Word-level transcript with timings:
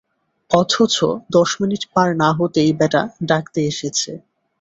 অথচ 0.51 0.95
দশ 1.31 1.49
মিনিট 1.61 1.83
পার 1.93 2.09
না-হতেই 2.21 2.71
ব্যাটা 2.79 3.01
ডাকতে 3.29 3.59
এসেছে। 3.65 4.11